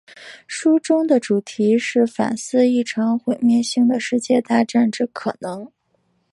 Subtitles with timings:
[0.47, 5.71] 书中的主题是反思一场毁灭性的世界大战之可能。